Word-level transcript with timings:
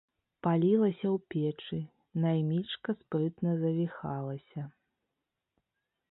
Палілася 0.45 1.07
ў 1.09 1.17
печы, 1.33 1.77
наймічка 2.23 2.95
спрытна 3.01 3.51
завіхалася. 3.63 4.61